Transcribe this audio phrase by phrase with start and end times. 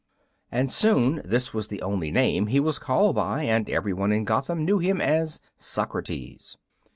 [0.51, 4.25] And soon this was the only name he was called by, and every one in
[4.25, 6.57] Gotham knew him as "Socrates."